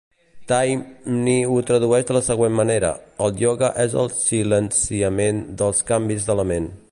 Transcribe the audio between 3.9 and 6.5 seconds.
el silenciament dels canvis de la